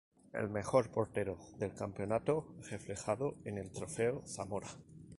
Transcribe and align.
El 0.33 0.49
mejor 0.49 0.89
portero 0.89 1.37
del 1.59 1.75
campeonato, 1.75 2.55
reflejado 2.71 3.35
en 3.45 3.59
el 3.59 3.71
trofeo 3.71 4.23
Zamora. 4.25 4.69